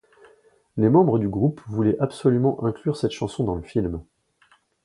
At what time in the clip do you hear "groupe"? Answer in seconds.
1.29-1.61